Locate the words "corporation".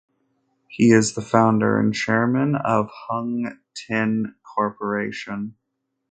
4.55-5.57